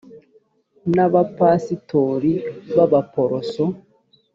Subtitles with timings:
[0.93, 2.33] n abapasitori
[2.75, 3.63] b abaporoso